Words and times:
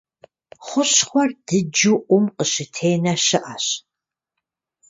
Хущхъуэр 0.65 1.29
дыджу 1.45 1.97
Ӏум 2.05 2.25
къыщытенэ 2.35 3.13
щыӏэщ. 3.25 3.65